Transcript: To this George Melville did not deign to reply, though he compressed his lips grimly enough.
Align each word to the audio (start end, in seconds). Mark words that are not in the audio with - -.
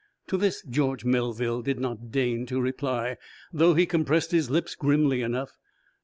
To 0.29 0.35
this 0.37 0.63
George 0.63 1.05
Melville 1.05 1.61
did 1.61 1.79
not 1.79 2.09
deign 2.11 2.47
to 2.47 2.59
reply, 2.59 3.17
though 3.53 3.75
he 3.75 3.85
compressed 3.85 4.31
his 4.31 4.49
lips 4.49 4.73
grimly 4.73 5.21
enough. 5.21 5.59